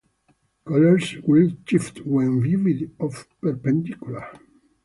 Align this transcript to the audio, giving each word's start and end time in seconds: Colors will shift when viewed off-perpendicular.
Colors 0.65 1.17
will 1.27 1.51
shift 1.63 1.99
when 2.07 2.41
viewed 2.41 2.89
off-perpendicular. 2.99 4.29